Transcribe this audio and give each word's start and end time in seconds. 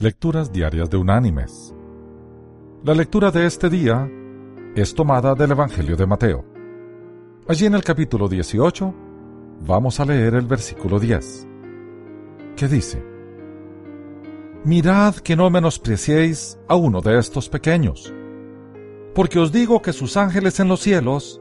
Lecturas 0.00 0.52
Diarias 0.52 0.88
de 0.90 0.96
Unánimes. 0.96 1.74
La 2.84 2.94
lectura 2.94 3.32
de 3.32 3.46
este 3.46 3.68
día 3.68 4.08
es 4.76 4.94
tomada 4.94 5.34
del 5.34 5.50
Evangelio 5.50 5.96
de 5.96 6.06
Mateo. 6.06 6.44
Allí 7.48 7.66
en 7.66 7.74
el 7.74 7.82
capítulo 7.82 8.28
18 8.28 8.94
vamos 9.66 9.98
a 9.98 10.04
leer 10.04 10.36
el 10.36 10.46
versículo 10.46 11.00
10, 11.00 11.48
que 12.54 12.68
dice, 12.68 13.04
Mirad 14.62 15.16
que 15.16 15.34
no 15.34 15.50
menospreciéis 15.50 16.60
a 16.68 16.76
uno 16.76 17.00
de 17.00 17.18
estos 17.18 17.48
pequeños, 17.48 18.14
porque 19.16 19.40
os 19.40 19.50
digo 19.50 19.82
que 19.82 19.92
sus 19.92 20.16
ángeles 20.16 20.60
en 20.60 20.68
los 20.68 20.78
cielos 20.78 21.40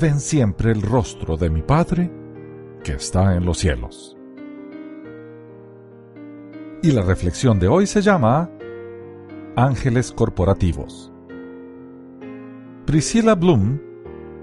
ven 0.00 0.18
siempre 0.18 0.72
el 0.72 0.82
rostro 0.82 1.36
de 1.36 1.48
mi 1.48 1.62
Padre 1.62 2.10
que 2.82 2.94
está 2.94 3.36
en 3.36 3.44
los 3.46 3.58
cielos. 3.58 4.13
Y 6.84 6.92
la 6.92 7.00
reflexión 7.00 7.58
de 7.58 7.66
hoy 7.66 7.86
se 7.86 8.02
llama 8.02 8.50
Ángeles 9.56 10.12
Corporativos. 10.12 11.10
Priscilla 12.84 13.34
Bloom 13.34 13.80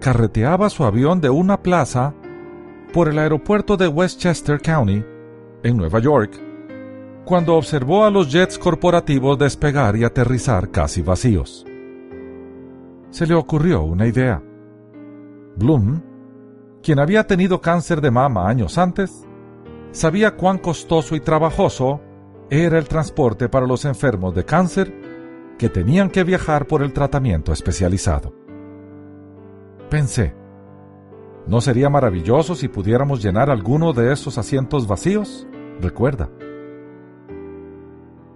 carreteaba 0.00 0.68
su 0.68 0.84
avión 0.84 1.18
de 1.22 1.30
una 1.30 1.62
plaza 1.62 2.12
por 2.92 3.08
el 3.08 3.18
aeropuerto 3.18 3.78
de 3.78 3.88
Westchester 3.88 4.60
County, 4.60 5.02
en 5.62 5.78
Nueva 5.78 5.98
York, 5.98 6.38
cuando 7.24 7.54
observó 7.54 8.04
a 8.04 8.10
los 8.10 8.30
jets 8.30 8.58
corporativos 8.58 9.38
despegar 9.38 9.96
y 9.96 10.04
aterrizar 10.04 10.70
casi 10.70 11.00
vacíos. 11.00 11.64
Se 13.08 13.26
le 13.26 13.34
ocurrió 13.34 13.82
una 13.82 14.06
idea. 14.06 14.42
Bloom, 15.56 16.02
quien 16.82 16.98
había 16.98 17.26
tenido 17.26 17.62
cáncer 17.62 18.02
de 18.02 18.10
mama 18.10 18.46
años 18.46 18.76
antes, 18.76 19.26
sabía 19.90 20.36
cuán 20.36 20.58
costoso 20.58 21.16
y 21.16 21.20
trabajoso 21.20 22.02
era 22.50 22.78
el 22.78 22.86
transporte 22.86 23.48
para 23.48 23.66
los 23.66 23.84
enfermos 23.84 24.34
de 24.34 24.44
cáncer 24.44 24.92
que 25.58 25.68
tenían 25.68 26.10
que 26.10 26.22
viajar 26.22 26.66
por 26.66 26.82
el 26.82 26.92
tratamiento 26.92 27.52
especializado. 27.52 28.32
Pensé, 29.90 30.34
¿no 31.46 31.60
sería 31.60 31.88
maravilloso 31.88 32.54
si 32.54 32.68
pudiéramos 32.68 33.22
llenar 33.22 33.50
alguno 33.50 33.92
de 33.92 34.12
esos 34.12 34.38
asientos 34.38 34.86
vacíos? 34.86 35.46
Recuerda. 35.80 36.28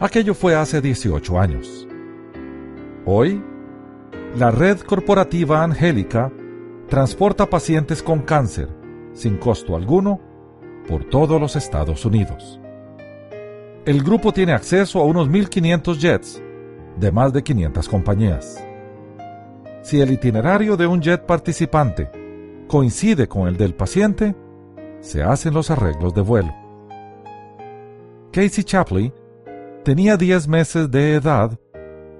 Aquello 0.00 0.34
fue 0.34 0.54
hace 0.54 0.80
18 0.80 1.38
años. 1.38 1.88
Hoy, 3.06 3.42
la 4.36 4.50
red 4.50 4.80
corporativa 4.80 5.62
Angélica 5.62 6.32
transporta 6.88 7.46
pacientes 7.48 8.02
con 8.02 8.22
cáncer, 8.22 8.68
sin 9.12 9.36
costo 9.36 9.76
alguno, 9.76 10.20
por 10.88 11.04
todos 11.04 11.40
los 11.40 11.56
Estados 11.56 12.04
Unidos 12.04 12.60
el 13.86 14.02
grupo 14.02 14.32
tiene 14.32 14.52
acceso 14.52 15.00
a 15.00 15.04
unos 15.04 15.28
1.500 15.28 15.98
jets 15.98 16.42
de 16.98 17.12
más 17.12 17.32
de 17.32 17.42
500 17.42 17.88
compañías. 17.88 18.66
Si 19.82 20.00
el 20.00 20.10
itinerario 20.10 20.76
de 20.76 20.86
un 20.86 21.02
jet 21.02 21.26
participante 21.26 22.10
coincide 22.66 23.28
con 23.28 23.46
el 23.46 23.58
del 23.58 23.74
paciente, 23.74 24.34
se 25.00 25.22
hacen 25.22 25.52
los 25.52 25.70
arreglos 25.70 26.14
de 26.14 26.22
vuelo. 26.22 26.54
Casey 28.32 28.64
Chapley 28.64 29.12
tenía 29.84 30.16
10 30.16 30.48
meses 30.48 30.90
de 30.90 31.14
edad 31.14 31.58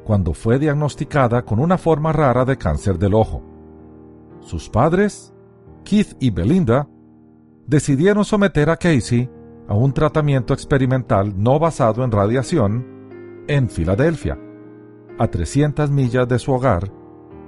cuando 0.05 0.35
fue 0.35 0.59
diagnosticada 0.59 1.47
con 1.47 1.59
una 1.61 1.79
forma 1.79 2.13
rara 2.13 2.45
de 2.45 2.59
cáncer 2.59 2.99
del 2.99 3.15
ojo. 3.15 3.43
Sus 4.41 4.69
padres, 4.69 5.33
Keith 5.83 6.15
y 6.21 6.29
Belinda, 6.29 6.87
decidieron 7.67 8.27
someter 8.27 8.69
a 8.69 8.77
Casey 8.77 9.31
a 9.67 9.75
un 9.75 9.93
tratamiento 9.93 10.53
experimental 10.53 11.35
no 11.37 11.59
basado 11.59 12.05
en 12.05 12.13
radiación 12.13 13.45
en 13.49 13.69
Filadelfia, 13.69 14.39
a 15.19 15.29
300 15.29 15.91
millas 15.91 16.29
de 16.29 16.39
su 16.39 16.53
hogar, 16.53 16.91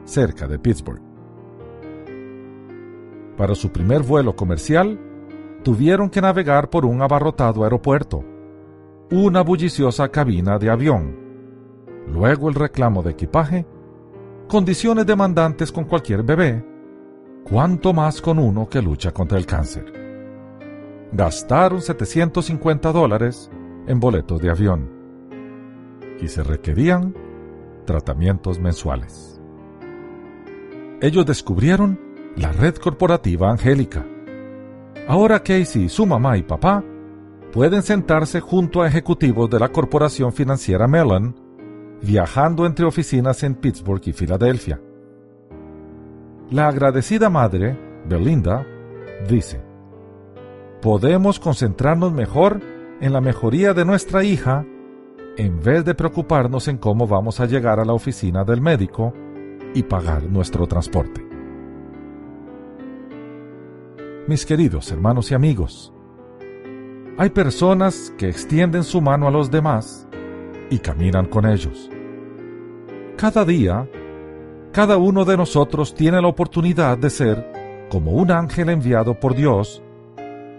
cerca 0.05 0.47
de 0.47 0.59
Pittsburgh. 0.59 1.03
Para 3.37 3.55
su 3.55 3.71
primer 3.71 4.03
vuelo 4.03 4.35
comercial, 4.35 4.99
tuvieron 5.63 6.09
que 6.09 6.21
navegar 6.21 6.71
por 6.71 6.87
un 6.87 7.03
abarrotado 7.03 7.65
aeropuerto, 7.65 8.25
una 9.11 9.43
bulliciosa 9.43 10.09
cabina 10.09 10.59
de 10.59 10.71
avión, 10.71 11.17
luego 12.07 12.49
el 12.49 12.55
reclamo 12.55 13.03
de 13.03 13.11
equipaje, 13.11 13.67
condiciones 14.49 15.07
demandantes 15.07 15.73
con 15.73 15.85
cualquier 15.85 16.23
bebé, 16.23 16.65
cuanto 17.49 17.93
más 17.93 18.21
con 18.21 18.39
uno 18.39 18.69
que 18.69 18.81
lucha 18.81 19.13
contra 19.13 19.39
el 19.39 19.47
cáncer 19.47 20.06
gastaron 21.17 21.81
750 21.81 22.93
dólares 22.93 23.51
en 23.87 23.99
boletos 23.99 24.41
de 24.41 24.51
avión 24.51 24.91
y 26.21 26.29
se 26.29 26.43
requerían 26.43 27.15
tratamientos 27.87 28.61
mensuales. 28.61 29.41
Ellos 31.01 31.25
descubrieron 31.25 31.99
la 32.37 32.53
red 32.53 32.75
corporativa 32.75 33.51
angélica. 33.51 34.05
Ahora 35.09 35.41
Casey 35.41 35.89
su 35.89 36.05
mamá 36.05 36.37
y 36.37 36.43
papá 36.43 36.85
pueden 37.51 37.83
sentarse 37.83 38.41
junto 38.41 38.83
a 38.83 38.87
ejecutivos 38.87 39.49
de 39.49 39.59
la 39.59 39.71
corporación 39.71 40.33
financiera 40.35 40.87
Mellon, 40.87 41.35
viajando 42.03 42.67
entre 42.67 42.85
oficinas 42.85 43.43
en 43.43 43.55
Pittsburgh 43.55 44.03
y 44.05 44.13
Filadelfia. 44.13 44.81
La 46.51 46.69
agradecida 46.69 47.31
madre, 47.31 47.79
Belinda, 48.07 48.67
dice, 49.29 49.66
podemos 50.87 51.41
concentrarnos 51.41 52.13
mejor 52.13 52.61
en 53.01 53.13
la 53.13 53.21
mejoría 53.21 53.75
de 53.75 53.85
nuestra 53.85 54.23
hija 54.23 54.65
en 55.37 55.61
vez 55.61 55.85
de 55.85 55.97
preocuparnos 55.97 56.69
en 56.69 56.79
cómo 56.79 57.09
vamos 57.09 57.41
a 57.41 57.47
llegar 57.47 57.81
a 57.81 57.85
la 57.85 57.93
oficina 57.93 58.45
del 58.45 58.61
médico 58.61 59.13
y 59.75 59.83
pagar 59.83 60.23
nuestro 60.31 60.69
transporte. 60.69 61.27
Mis 64.29 64.47
queridos 64.47 64.93
hermanos 64.93 65.33
y 65.33 65.35
amigos, 65.35 65.93
hay 67.19 67.31
personas 67.31 68.15
que 68.17 68.29
extienden 68.29 68.85
su 68.85 69.01
mano 69.01 69.27
a 69.27 69.33
los 69.33 69.51
demás 69.51 70.07
y 70.71 70.79
caminan 70.79 71.27
con 71.27 71.47
ellos. 71.47 71.91
Cada 73.17 73.45
día, 73.45 73.91
cada 74.71 74.99
uno 74.99 75.25
de 75.25 75.37
nosotros 75.37 75.97
tiene 75.97 76.23
la 76.23 76.29
oportunidad 76.29 76.97
de 76.97 77.11
ser 77.11 77.87
como 77.91 78.13
un 78.13 78.31
ángel 78.31 78.69
enviado 78.69 79.19
por 79.19 79.35
Dios 79.35 79.83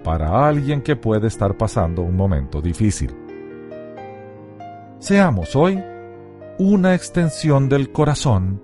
para 0.04 0.48
alguien 0.48 0.82
que 0.82 0.96
puede 0.96 1.28
estar 1.28 1.58
pasando 1.58 2.02
un 2.02 2.16
momento 2.16 2.62
difícil. 2.62 3.16
Seamos 5.00 5.56
hoy 5.56 5.84
una 6.60 6.96
extensión 6.96 7.70
del 7.70 7.92
corazón 7.92 8.62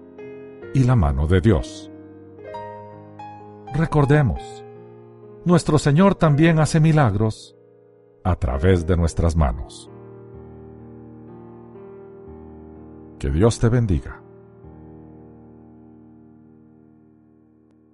y 0.74 0.84
la 0.84 0.96
mano 0.96 1.28
de 1.28 1.42
Dios. 1.42 1.92
Recordemos, 3.76 4.64
nuestro 5.46 5.78
Señor 5.78 6.16
también 6.16 6.60
hace 6.60 6.80
milagros 6.80 7.56
a 8.24 8.36
través 8.36 8.88
de 8.88 8.98
nuestras 8.98 9.36
manos. 9.36 9.92
Que 13.20 13.30
Dios 13.30 13.60
te 13.60 13.70
bendiga. 13.70 14.23